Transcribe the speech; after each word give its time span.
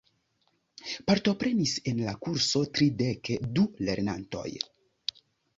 Partoprenis 1.11 1.73
en 1.93 2.01
la 2.07 2.15
kurso 2.27 2.63
tridek 2.79 3.33
du 3.59 3.67
lernantoj. 3.91 4.47